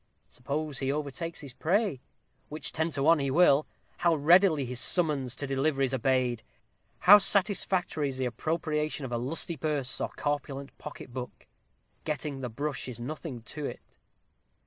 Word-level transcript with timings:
Suppose 0.27 0.79
he 0.79 0.91
overtakes 0.91 1.41
his 1.41 1.53
prey, 1.53 2.01
which 2.49 2.73
ten 2.73 2.89
to 2.93 3.03
one 3.03 3.19
he 3.19 3.29
will, 3.29 3.67
how 3.97 4.15
readily 4.15 4.65
his 4.65 4.79
summons 4.79 5.35
to 5.35 5.45
deliver 5.45 5.79
is 5.79 5.93
obeyed! 5.93 6.41
how 7.01 7.19
satisfactory 7.19 8.09
is 8.09 8.17
the 8.17 8.25
appropriation 8.25 9.05
of 9.05 9.11
a 9.11 9.19
lusty 9.19 9.57
purse 9.57 10.01
or 10.01 10.09
corpulent 10.09 10.75
pocket 10.79 11.13
book! 11.13 11.45
getting 12.03 12.41
the 12.41 12.49
brush 12.49 12.87
is 12.87 12.99
nothing 12.99 13.43
to 13.43 13.67
it. 13.67 13.97